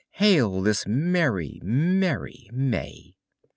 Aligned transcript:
Hail 0.13 0.63
this 0.63 0.87
merry, 0.87 1.59
merry 1.61 2.49
May! 2.51 3.13